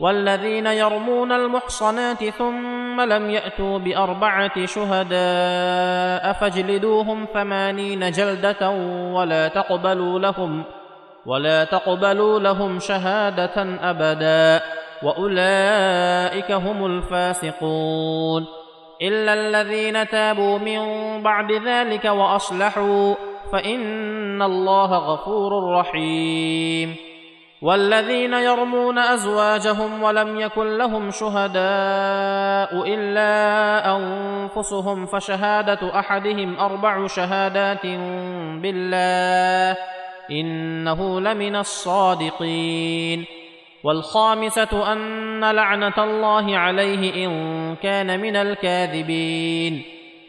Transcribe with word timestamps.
والذين 0.00 0.66
يرمون 0.66 1.32
المحصنات 1.32 2.24
ثم 2.24 3.00
لم 3.00 3.30
يأتوا 3.30 3.78
بأربعة 3.78 4.66
شهداء 4.66 6.32
فاجلدوهم 6.32 7.26
ثمانين 7.34 8.10
جلدة 8.10 8.70
ولا 9.14 9.48
تقبلوا 9.48 10.18
لهم 10.18 10.64
ولا 11.26 11.64
تقبلوا 11.64 12.38
لهم 12.40 12.78
شهادة 12.78 13.78
أبدا 13.82 14.60
وأولئك 15.02 16.52
هم 16.52 16.86
الفاسقون 16.86 18.46
إلا 19.02 19.34
الذين 19.34 20.08
تابوا 20.08 20.58
من 20.58 20.82
بعد 21.22 21.52
ذلك 21.52 22.04
وأصلحوا 22.04 23.14
فإن 23.52 24.42
الله 24.42 24.98
غفور 24.98 25.72
رحيم 25.72 27.07
والذين 27.62 28.32
يرمون 28.32 28.98
أزواجهم 28.98 30.02
ولم 30.02 30.40
يكن 30.40 30.78
لهم 30.78 31.10
شهداء 31.10 32.94
إلا 32.94 33.96
أنفسهم 33.96 35.06
فشهادة 35.06 35.98
أحدهم 35.98 36.58
أربع 36.58 37.06
شهادات 37.06 37.86
بالله 38.62 39.76
إنه 40.30 41.20
لمن 41.20 41.56
الصادقين 41.56 43.24
والخامسة 43.84 44.92
أن 44.92 45.50
لعنة 45.50 45.94
الله 45.98 46.56
عليه 46.58 47.26
إن 47.26 47.76
كان 47.76 48.20
من 48.20 48.36
الكاذبين 48.36 49.97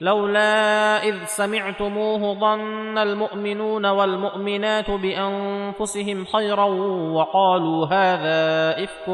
لولا 0.00 1.02
إذ 1.02 1.24
سمعتموه 1.24 2.34
ظن 2.34 2.98
المؤمنون 2.98 3.86
والمؤمنات 3.86 4.90
بأنفسهم 4.90 6.24
خيرا 6.24 6.64
وقالوا 7.12 7.86
هذا 7.86 8.84
إفك 8.84 9.08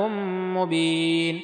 مبين. 0.57 1.41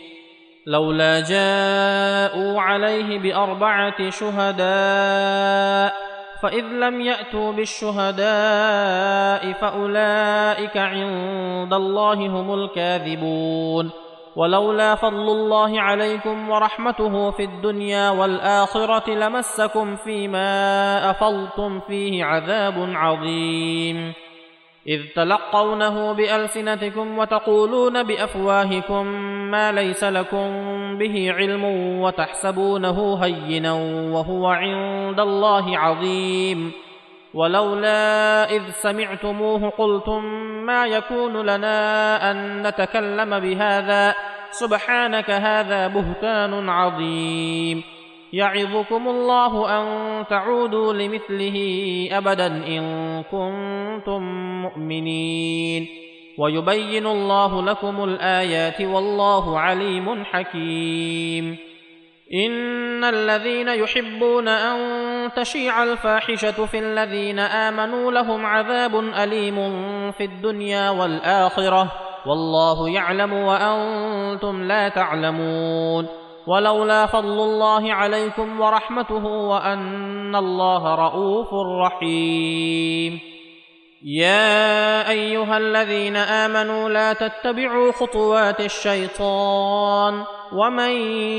لولا 0.66 1.20
جاءوا 1.20 2.60
عليه 2.60 3.18
بأربعة 3.18 4.10
شهداء 4.10 5.94
فإذ 6.42 6.64
لم 6.64 7.00
يأتوا 7.00 7.52
بالشهداء 7.52 8.22
فأولئك 9.52 10.76
عند 10.76 11.72
الله 11.72 12.14
هم 12.14 12.54
الكاذبون. 12.54 13.90
ولولا 14.36 14.94
فضل 14.94 15.28
الله 15.28 15.80
عليكم 15.80 16.50
ورحمته 16.50 17.30
في 17.30 17.44
الدنيا 17.44 18.10
والآخرة 18.10 19.10
لمسكم 19.10 19.96
فيما 19.96 20.50
أفضتم 21.10 21.80
فيه 21.80 22.24
عذاب 22.24 22.90
عظيم. 22.94 24.12
إذ 24.88 25.00
تلقونه 25.16 26.12
بألسنتكم 26.12 27.18
وتقولون 27.18 28.02
بأفواهكم 28.02 29.06
ما 29.50 29.72
ليس 29.72 30.04
لكم 30.04 30.48
به 30.98 31.32
علم 31.32 31.64
وتحسبونه 32.00 33.18
هينا 33.24 33.72
وهو 34.12 34.46
عند 34.46 35.20
الله 35.20 35.78
عظيم. 35.78 36.72
ولولا 37.34 38.50
إذ 38.50 38.62
سمعتموه 38.70 39.70
قلتم 39.70 40.24
ما 40.66 40.86
يكون 40.86 41.46
لنا 41.46 42.30
أن 42.30 42.66
نتكلم 42.66 43.40
بهذا؟ 43.40 44.14
سبحانك 44.50 45.30
هذا 45.30 45.86
بهتان 45.86 46.68
عظيم. 46.68 47.82
يعظكم 48.32 49.08
الله 49.08 49.80
أن 49.80 49.86
تعودوا 50.26 50.92
لمثله 50.92 51.56
أبدا 52.12 52.46
إن 52.46 52.82
كنتم 53.22 54.22
مؤمنين. 54.62 55.86
ويبين 56.38 57.06
الله 57.06 57.62
لكم 57.62 58.04
الآيات 58.04 58.80
والله 58.80 59.58
عليم 59.58 60.24
حكيم. 60.24 61.56
إن 62.46 63.04
الذين 63.04 63.68
يحبون 63.68 64.48
أن 64.48 64.78
تشيع 65.28 65.82
الفاحشة 65.82 66.66
في 66.66 66.78
الذين 66.78 67.38
آمنوا 67.38 68.12
لهم 68.12 68.46
عذاب 68.46 68.96
أليم 68.96 69.56
في 70.12 70.24
الدنيا 70.24 70.90
والآخرة. 70.90 71.92
والله 72.26 72.88
يعلم 72.88 73.32
وأنتم 73.32 74.62
لا 74.62 74.88
تعلمون. 74.88 76.06
ولولا 76.46 77.06
فضل 77.06 77.38
الله 77.40 77.94
عليكم 77.94 78.60
ورحمته 78.60 79.24
وأن 79.26 80.36
الله 80.36 80.94
رءوف 80.94 81.48
رحيم. 81.86 83.20
يا 84.04 85.10
أيها 85.10 85.58
الذين 85.58 86.16
آمنوا 86.16 86.88
لا 86.88 87.12
تتبعوا 87.12 87.92
خطوات 87.92 88.60
الشيطان. 88.60 90.24
ومن 90.52 90.90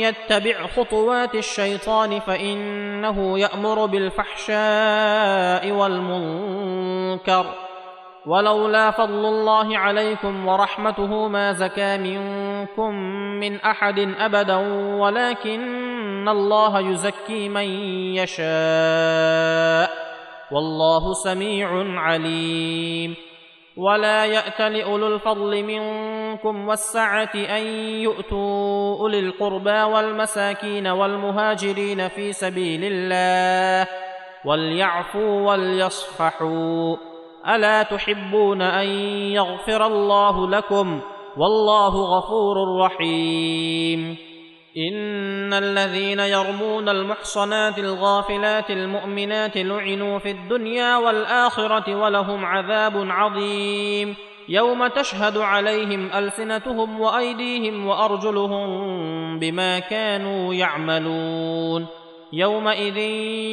يتبع 0.02 0.68
خطوات 0.68 1.36
الشيطان 1.36 2.20
فانه 2.20 3.40
يامر 3.40 3.86
بالفحشاء 3.86 5.72
والمنكر 5.72 7.46
ولولا 8.26 8.92
فضل 8.92 9.26
الله 9.26 9.78
عليكم 9.78 10.48
ورحمته 10.48 11.28
ما 11.28 11.52
زكى 11.54 11.98
منكم 11.98 12.94
من 13.40 13.56
احد 13.56 14.00
ابدا 14.00 14.56
ولكن 15.00 16.30
الله 16.30 16.80
يزكي 16.80 17.50
من 17.50 17.68
يشاء 18.16 19.90
والله 20.52 21.14
سميع 21.14 22.00
عليم. 22.00 23.16
ولا 23.78 24.26
يات 24.26 24.62
لاولو 24.62 25.08
الفضل 25.08 25.64
منكم 25.64 26.21
والسعة 26.46 27.32
أن 27.36 27.64
يؤتوا 28.04 29.00
أولي 29.00 29.20
القربى 29.20 29.82
والمساكين 29.82 30.88
والمهاجرين 30.88 32.08
في 32.08 32.34
سبيل 32.34 32.82
الله 32.84 33.88
وليعفوا 34.46 35.52
وليصفحوا. 35.52 36.98
ألا 37.48 37.84
تحبون 37.84 38.62
أن 38.62 38.88
يغفر 39.34 39.86
الله 39.86 40.50
لكم؟ 40.50 41.02
والله 41.38 42.18
غفور 42.18 42.80
رحيم. 42.82 44.18
إن 44.78 45.54
الذين 45.54 46.20
يرمون 46.20 46.90
المحصنات 46.90 47.80
الغافلات 47.80 48.70
المؤمنات 48.70 49.58
لعنوا 49.58 50.20
في 50.20 50.32
الدنيا 50.32 50.98
والآخرة 50.98 51.96
ولهم 51.96 52.46
عذاب 52.46 52.94
عظيم. 53.10 54.31
يوم 54.50 54.88
تشهد 54.88 55.38
عليهم 55.38 56.10
ألسنتهم 56.14 57.00
وأيديهم 57.02 57.88
وأرجلهم 57.88 59.40
بما 59.40 59.80
كانوا 59.80 60.54
يعملون. 60.54 61.88
يومئذ 62.34 62.98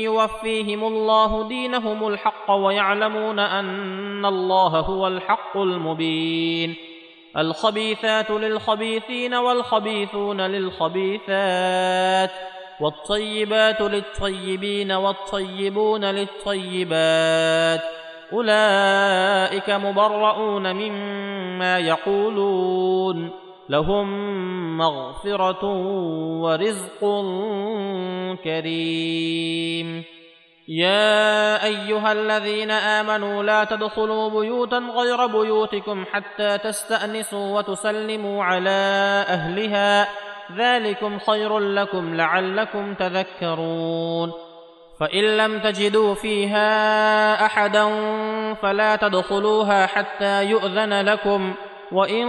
يوفيهم 0.05 0.85
الله 0.85 1.49
دينهم 1.49 2.08
الحق 2.08 2.50
ويعلمون 2.50 3.38
أن 3.38 4.26
الله 4.26 4.81
هو 4.81 5.06
الحق 5.06 5.56
المبين. 5.56 6.75
الخبيثات 7.37 8.31
للخبيثين 8.31 9.34
والخبيثون 9.34 10.41
للخبيثات 10.41 12.31
والطيبات 12.81 13.81
للطيبين 13.81 14.93
والطيبون 14.93 16.05
للطيبات. 16.05 17.81
أولئك 18.33 19.71
مبرؤون 19.71 20.73
مما 20.77 21.79
يقولون 21.79 23.31
لهم 23.69 24.09
مغفرة 24.79 25.65
ورزق 26.43 27.01
كريم. 28.45 30.05
يا 30.69 31.65
أيها 31.65 32.13
الذين 32.13 32.71
آمنوا 32.71 33.43
لا 33.43 33.65
تدخلوا 33.65 34.31
بيوتا 34.31 34.79
غير 34.79 35.27
بيوتكم 35.27 36.05
حتى 36.13 36.59
تستأنسوا 36.59 37.59
وتسلموا 37.59 38.45
على 38.45 39.25
أهلها. 39.29 40.09
ذلكم 40.57 41.19
خير 41.19 41.59
لكم 41.59 42.15
لعلكم 42.15 42.95
تذكرون. 42.95 44.48
فإن 45.00 45.25
لم 45.37 45.59
تجدوا 45.59 46.15
فيها 46.15 46.67
أحدا 47.47 47.85
فلا 48.55 48.97
تدخلوها 48.97 49.87
حتى 49.87 50.45
يؤذن 50.45 51.00
لكم. 51.00 51.55
وإن 51.93 52.27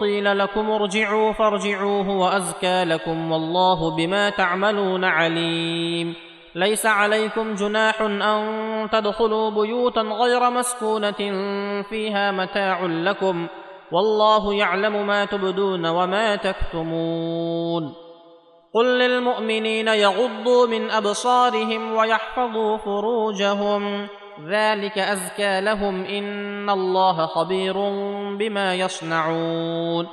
قيل 0.00 0.38
لكم 0.38 0.70
ارجعوا 0.70 1.32
فارجعوا 1.32 2.02
هو 2.04 2.28
ازكى 2.28 2.84
لكم 2.84 3.32
والله 3.32 3.96
بما 3.96 4.30
تعملون 4.30 5.04
عليم. 5.04 6.14
ليس 6.54 6.86
عليكم 6.86 7.54
جناح 7.54 8.00
أن 8.00 8.88
تدخلوا 8.92 9.50
بيوتا 9.50 10.00
غير 10.00 10.50
مسكونة 10.50 11.20
فيها 11.82 12.32
متاع 12.32 12.86
لكم. 12.86 13.46
والله 13.92 14.54
يعلم 14.54 15.06
ما 15.06 15.24
تبدون 15.24 15.86
وما 15.86 16.36
تكتمون. 16.36 18.03
قل 18.74 18.98
للمؤمنين 18.98 19.88
يغضوا 19.88 20.66
من 20.66 20.90
أبصارهم 20.90 21.96
ويحفظوا 21.96 22.76
فروجهم. 22.76 24.08
ذلك 24.48 24.98
أزكى 24.98 25.60
لهم 25.60 26.04
إن 26.04 26.70
الله 26.70 27.26
خبير 27.26 27.74
بما 28.38 28.74
يصنعون. 28.74 30.06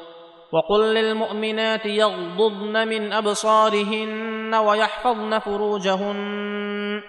وقل 0.51 0.93
للمؤمنات 0.93 1.85
يغضضن 1.85 2.87
من 2.87 3.13
أبصارهن 3.13 4.55
ويحفظن 4.55 5.39
فروجهن 5.39 7.01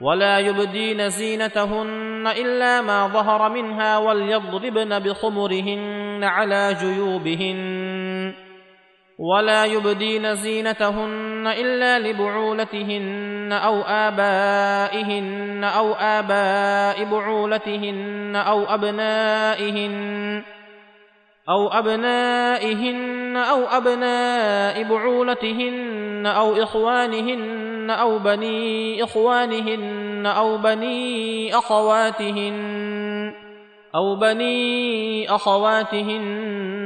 ولا 0.00 0.38
يبدين 0.38 1.08
زينتهن 1.08 2.26
إلا 2.26 2.80
ما 2.80 3.08
ظهر 3.08 3.48
منها 3.48 3.98
وليضربن 3.98 4.98
بخمرهن 4.98 6.24
على 6.24 6.76
جيوبهن. 6.80 7.85
ولا 9.18 9.64
يبدين 9.64 10.34
زينتهن 10.34 11.46
إلا 11.46 11.98
لبعولتهن 11.98 13.52
أو 13.52 13.82
آبائهن 13.82 15.64
أو 15.64 15.92
آباء 15.92 17.04
بعولتهن 17.04 18.36
أو 18.36 18.64
أبنائهن 18.64 20.42
أو 21.48 21.68
أبنائهن 21.68 23.36
أو 23.36 23.64
أبناء 23.64 24.82
بعولتهن 24.82 26.26
أو 26.26 26.62
إخوانهن 26.62 27.90
أو 27.90 28.18
بني 28.18 29.04
إخوانهن 29.04 30.26
أو 30.26 30.56
بني 30.58 31.54
أخواتهن 31.54 32.56
أو 33.94 34.16
بني 34.16 35.30
أخواتهن 35.34 36.65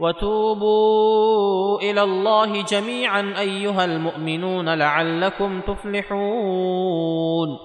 وتوبوا 0.00 1.80
إلى 1.80 2.02
الله 2.02 2.62
جميعا 2.62 3.34
أيها 3.38 3.84
المؤمنون 3.84 4.74
لعلكم 4.74 5.60
تفلحون. 5.60 7.58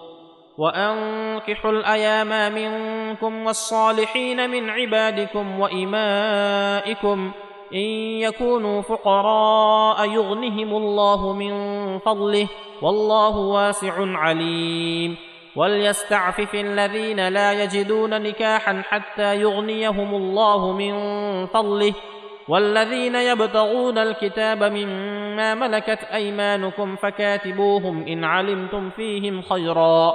وأنكحوا 0.58 1.72
الأيام 1.72 2.54
منكم 2.54 3.46
والصالحين 3.46 4.50
من 4.50 4.70
عبادكم 4.70 5.60
وإمائكم 5.60 7.32
إن 7.74 7.90
يكونوا 8.20 8.82
فقراء 8.82 10.10
يغنهم 10.10 10.76
الله 10.76 11.34
من 11.34 11.54
فضله 12.00 12.48
والله 12.82 13.38
واسع 13.38 14.18
عليم. 14.18 15.18
وليستعفف 15.56 16.56
الذين 16.56 17.28
لا 17.28 17.64
يجدون 17.64 18.22
نكاحا 18.22 18.84
حتى 18.88 19.42
يغنيهم 19.42 20.16
الله 20.16 20.72
من 20.72 20.94
فضله 21.46 21.94
والذين 22.52 23.16
يبتغون 23.16 23.98
الكتاب 23.98 24.64
مما 24.64 25.56
ملكت 25.56 26.04
أيمانكم 26.14 26.96
فكاتبوهم 26.96 28.08
إن 28.08 28.24
علمتم 28.24 28.90
فيهم 28.90 29.42
خيرا 29.42 30.14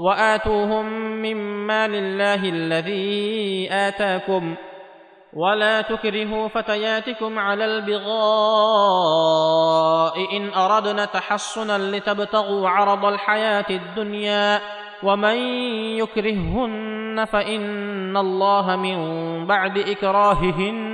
وآتوهم 0.00 0.86
مما 1.22 1.88
لله 1.88 2.48
الذي 2.48 3.68
آتاكم 3.72 4.54
ولا 5.32 5.80
تكرهوا 5.80 6.48
فتياتكم 6.48 7.38
على 7.38 7.64
البغاء 7.64 8.06
إن 10.36 10.52
أردنا 10.54 11.04
تحصنا 11.04 11.78
لتبتغوا 11.96 12.68
عرض 12.68 13.04
الحياة 13.04 13.66
الدنيا 13.70 14.60
ومن 15.02 15.36
يكرههن 15.98 17.24
فإن 17.24 18.16
الله 18.16 18.76
من 18.76 18.96
بعد 19.46 19.78
إكراههن 19.78 20.93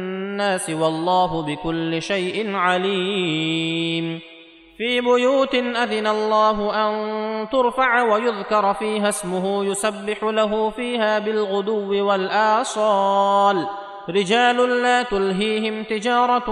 والله 0.69 1.41
بكل 1.41 2.01
شيء 2.01 2.55
عليم. 2.55 4.19
في 4.77 5.01
بيوت 5.01 5.55
أذن 5.55 6.07
الله 6.07 6.87
أن 6.87 7.49
ترفع 7.49 8.01
ويذكر 8.01 8.73
فيها 8.73 9.09
اسمه 9.09 9.65
يسبح 9.65 10.23
له 10.23 10.69
فيها 10.69 11.19
بالغدو 11.19 12.07
والآصال. 12.07 13.67
رجال 14.09 14.81
لا 14.81 15.03
تلهيهم 15.03 15.83
تجارة 15.83 16.49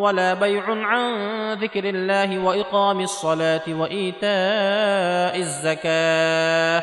ولا 0.00 0.34
بيع 0.34 0.64
عن 0.68 1.12
ذكر 1.52 1.84
الله 1.84 2.38
وإقام 2.38 3.00
الصلاة 3.00 3.62
وإيتاء 3.68 5.38
الزكاة. 5.38 6.82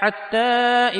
حتى 0.00 0.36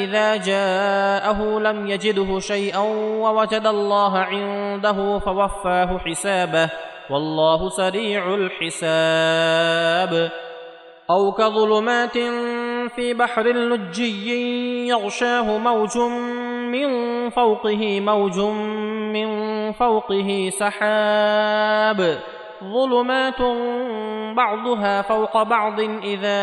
إذا 0.05 0.37
جاءه 0.37 1.59
لم 1.59 1.87
يجده 1.87 2.39
شيئا 2.39 2.79
ووجد 3.23 3.67
الله 3.67 4.19
عنده 4.19 5.19
فوفاه 5.19 5.99
حسابه. 5.99 6.71
والله 7.11 7.69
سريع 7.69 8.35
الحساب. 8.35 10.31
أو 11.11 11.33
كظلمات 11.33 12.19
في 12.95 13.15
بحر 13.15 13.43
لجي 13.43 14.89
يغشاه 14.89 15.59
موج 15.59 15.99
من 16.69 17.31
فوقه 17.31 18.01
موج 18.01 18.41
من 19.15 19.29
فوقه 19.73 20.51
سحاب. 20.59 22.19
ظلمات 22.65 23.43
بعضها 24.37 25.03
فوق 25.03 25.43
بعض 25.43 25.81
إذا 25.81 26.41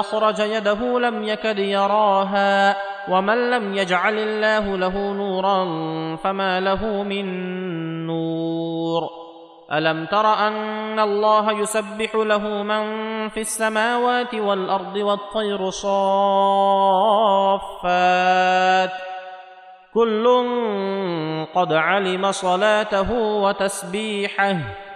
أخرج 0.00 0.38
يده 0.38 0.98
لم 0.98 1.24
يكد 1.24 1.58
يراها 1.58 2.76
ومن 3.08 3.50
لم 3.50 3.74
يجعل 3.74 4.18
الله 4.18 4.76
له 4.76 5.12
نورا 5.12 5.66
فما 6.16 6.60
له 6.60 7.02
من 7.02 7.26
نور. 8.06 9.10
ألم 9.72 10.06
تر 10.06 10.46
أن 10.46 10.98
الله 10.98 11.52
يسبح 11.52 12.14
له 12.14 12.62
من 12.62 12.84
في 13.28 13.40
السماوات 13.40 14.34
والأرض 14.34 14.96
والطير 14.96 15.70
صافات؟ 15.70 16.70
كل 19.94 20.26
قد 21.54 21.72
علم 21.72 22.32
صلاته 22.32 23.12
وتسبيحه. 23.12 24.56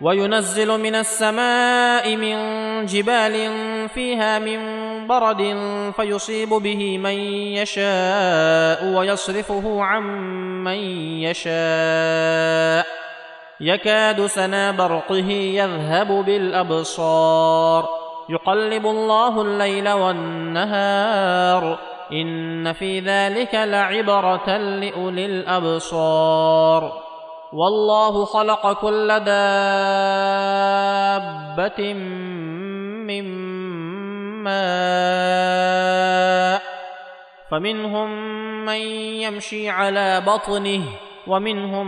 وينزل 0.00 0.80
من 0.80 0.94
السماء 0.94 2.16
من 2.16 2.36
جبال 2.86 3.52
فيها 3.88 4.38
من 4.38 4.60
برد 5.06 5.56
فيصيب 5.96 6.48
به 6.48 6.98
من 6.98 7.14
يشاء 7.54 8.84
ويصرفه 8.84 9.82
عن 9.82 10.02
من 10.64 10.78
يشاء. 11.20 12.86
يكاد 13.60 14.26
سنا 14.26 14.70
برقه 14.70 15.30
يذهب 15.30 16.08
بالأبصار. 16.08 17.88
يقلب 18.28 18.86
الله 18.86 19.42
الليل 19.42 19.88
والنهار. 19.88 21.78
إن 22.12 22.72
في 22.72 23.00
ذلك 23.00 23.54
لعبرة 23.54 24.56
لأولي 24.56 25.26
الأبصار. 25.26 27.09
والله 27.52 28.24
خلق 28.24 28.72
كل 28.80 29.08
دابة 29.20 29.40
من 33.04 33.24
ماء 34.42 35.80
فمنهم 37.50 38.10
من 38.64 38.80
يمشي 39.26 39.68
على 39.68 40.22
بطنه 40.26 40.82
ومنهم 41.26 41.86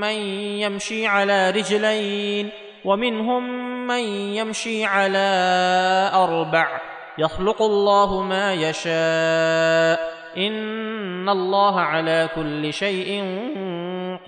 من 0.00 0.16
يمشي 0.60 1.06
على 1.06 1.50
رجلين 1.50 2.50
ومنهم 2.84 3.42
من 3.86 4.00
يمشي 4.36 4.84
على 4.84 5.28
أربع. 6.14 6.80
يخلق 7.18 7.62
الله 7.62 8.22
ما 8.22 8.54
يشاء 8.54 10.18
إن 10.36 11.28
الله 11.28 11.80
على 11.80 12.28
كل 12.34 12.72
شيء 12.72 13.22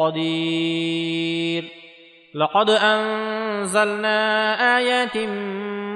قدير. 0.01 1.65
لقد 2.35 2.71
أنزلنا 2.71 4.19
آيات 4.79 5.17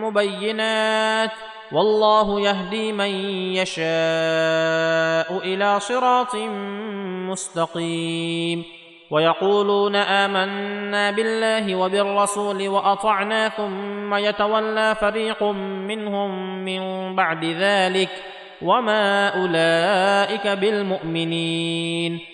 مبينات. 0.02 1.30
والله 1.72 2.40
يهدي 2.40 2.92
من 2.92 3.10
يشاء 3.54 5.38
إلى 5.44 5.80
صراط 5.80 6.36
مستقيم. 7.30 8.64
ويقولون 9.10 9.96
آمنا 9.96 11.10
بالله 11.10 11.74
وبالرسول 11.74 12.68
وأطعنا 12.68 13.48
ثم 13.48 14.14
يتولى 14.14 14.94
فريق 15.00 15.42
منهم 15.42 16.58
من 16.64 17.14
بعد 17.16 17.44
ذلك. 17.44 18.08
وما 18.62 19.28
أولئك 19.28 20.46
بالمؤمنين. 20.46 22.33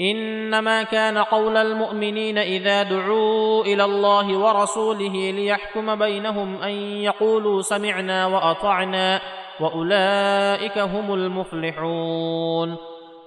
إنما 0.00 0.82
كان 0.82 1.18
قول 1.18 1.56
المؤمنين 1.56 2.38
إذا 2.38 2.82
دعوا 2.82 3.64
إلى 3.64 3.84
الله 3.84 4.38
ورسوله 4.38 5.30
ليحكم 5.30 5.94
بينهم 5.94 6.62
أن 6.62 6.70
يقولوا 7.02 7.62
سمعنا 7.62 8.26
وأطعنا 8.26 9.20
وأولئك 9.60 10.78
هم 10.78 11.14
المفلحون 11.14 12.76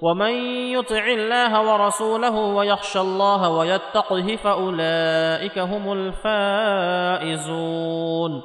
ومن 0.02 0.32
يطع 0.74 1.08
الله 1.08 1.72
ورسوله 1.72 2.36
ويخشى 2.36 3.00
الله 3.00 3.50
ويتقه 3.50 4.36
فأولئك 4.36 5.60
هم 5.60 5.94
الفائزون 7.24 8.42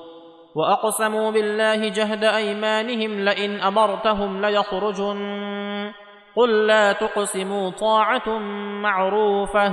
وأقسموا 0.54 1.30
بالله 1.30 1.88
جهد 1.88 2.24
أيمانهم 2.24 3.20
لئن 3.20 3.60
أمرتهم 3.60 4.46
ليخرجن 4.46 5.92
قل 6.36 6.66
لا 6.66 6.92
تقسموا 6.92 7.70
طاعه 7.70 8.38
معروفه 8.82 9.66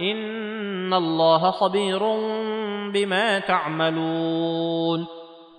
ان 0.00 0.94
الله 0.94 1.50
خبير 1.50 1.98
بما 2.92 3.38
تعملون 3.38 5.06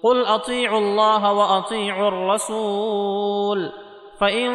قل 0.03 0.25
اطيعوا 0.25 0.79
الله 0.79 1.33
واطيعوا 1.33 2.07
الرسول 2.07 3.71
فان 4.19 4.51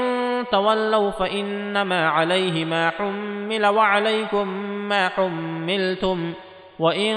تولوا 0.53 1.11
فانما 1.11 2.09
عليه 2.09 2.65
ما 2.65 2.91
حمل 2.91 3.67
وعليكم 3.67 4.49
ما 4.89 5.09
حملتم 5.09 6.33
وان 6.79 7.17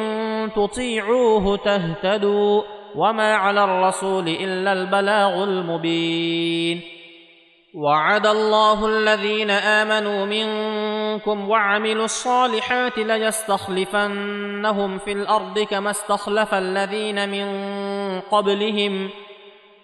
تطيعوه 0.56 1.58
تهتدوا 1.58 2.62
وما 2.96 3.36
على 3.36 3.64
الرسول 3.64 4.28
الا 4.28 4.74
البلاغ 4.74 5.44
المبين 5.44 6.95
وعد 7.76 8.28
الله 8.28 8.88
الذين 8.88 9.52
آمنوا 9.52 10.26
منكم 10.26 11.50
وعملوا 11.50 12.06
الصالحات 12.06 12.98
ليستخلفنهم 12.98 14.98
في 14.98 15.12
الأرض 15.12 15.60
كما 15.60 15.92
استخلف 15.92 16.54
الذين 16.54 17.30
من 17.30 17.46
قبلهم 18.22 19.10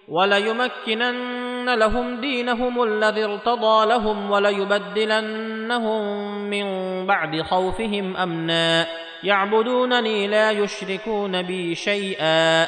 وليمكنن 0.07 1.73
لهم 1.73 2.21
دينهم 2.21 2.83
الذي 2.83 3.23
ارتضى 3.23 3.85
لهم 3.85 4.31
وليبدلنهم 4.31 6.01
من 6.49 6.65
بعد 7.07 7.41
خوفهم 7.41 8.17
أمنا 8.17 8.87
يعبدونني 9.23 10.27
لا 10.27 10.51
يشركون 10.51 11.41
بي 11.41 11.75
شيئا 11.75 12.67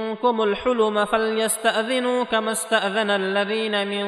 منكم 0.11 0.41
الحلم 0.41 1.05
فليستأذنوا 1.05 2.23
كما 2.23 2.51
استأذن 2.51 3.09
الذين 3.09 3.87
من 3.87 4.05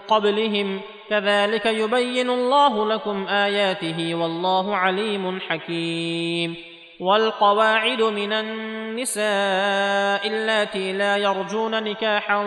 قبلهم. 0.00 0.80
كذلك 1.10 1.66
يبين 1.66 2.30
الله 2.30 2.88
لكم 2.94 3.26
آياته 3.28 4.14
والله 4.14 4.76
عليم 4.76 5.40
حكيم. 5.40 6.56
والقواعد 7.00 8.02
من 8.02 8.32
النساء 8.32 10.28
اللاتي 10.28 10.92
لا 10.92 11.16
يرجون 11.16 11.82
نكاحا 11.84 12.42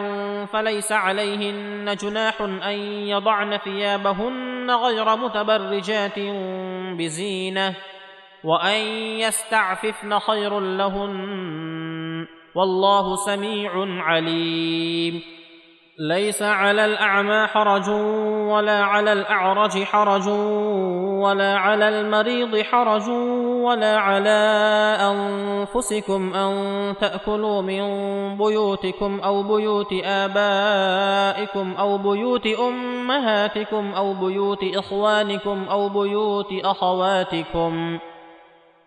فليس 0.53 0.91
عليهن 0.91 1.95
جناح 2.01 2.41
أن 2.41 2.77
يضعن 3.07 3.57
ثيابهن 3.57 4.71
غير 4.71 5.15
متبرجات 5.15 6.19
بزينة 6.97 7.75
وأن 8.43 8.79
يستعففن 9.25 10.19
خير 10.19 10.59
لهن 10.59 11.82
والله 12.55 13.15
سميع 13.15 13.71
عليم. 14.03 15.21
ليس 15.99 16.41
على 16.41 16.85
الأعمى 16.85 17.47
حرج 17.47 17.89
ولا 18.49 18.83
على 18.83 19.13
الأعرج 19.13 19.83
حرج 19.83 20.27
ولا 21.23 21.57
على 21.57 21.89
المريض 21.89 22.61
حرج 22.61 23.09
ولا 23.65 23.97
على 23.97 24.39
أنفسكم 25.01 26.33
أن 26.33 26.53
تأكلوا 27.01 27.61
من 27.61 27.83
بيوتكم 28.37 29.19
أو 29.19 29.43
بيوت 29.43 29.93
آبائكم 30.03 31.73
أو 31.79 31.97
بيوت 31.97 32.47
أمهاتكم 32.47 33.93
أو 33.93 34.13
بيوت 34.13 34.63
إخوانكم 34.75 35.65
أو 35.69 35.89
بيوت 35.89 36.53
أخواتكم. 36.63 37.99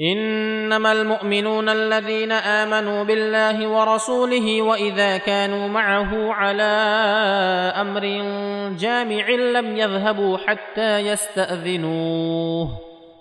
إنما 0.00 0.92
المؤمنون 0.92 1.68
الذين 1.68 2.32
آمنوا 2.32 3.04
بالله 3.04 3.68
ورسوله 3.68 4.62
وإذا 4.62 5.16
كانوا 5.16 5.68
معه 5.68 6.32
على 6.32 6.72
أمر 7.76 8.04
جامع 8.78 9.28
لم 9.30 9.76
يذهبوا 9.76 10.38
حتى 10.38 10.98
يستأذنوه. 10.98 12.68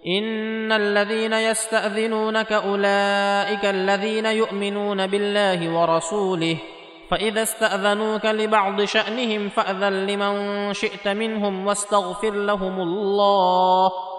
إن 0.07 0.71
الذين 0.71 1.33
يستأذنونك 1.33 2.51
أولئك 2.51 3.65
الذين 3.65 4.25
يؤمنون 4.25 5.07
بالله 5.07 5.79
ورسوله 5.79 6.57
فإذا 7.11 7.41
استأذنوك 7.41 8.25
لبعض 8.25 8.83
شأنهم 8.83 9.49
فأذن 9.49 10.07
لمن 10.07 10.33
شئت 10.73 11.07
منهم 11.07 11.67
واستغفر 11.67 12.31
لهم 12.31 12.79
الله. 12.79 14.18